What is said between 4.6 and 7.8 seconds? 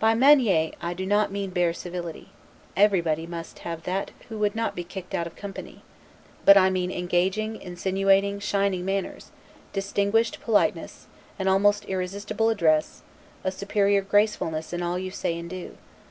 be kicked out of company; but I mean engaging,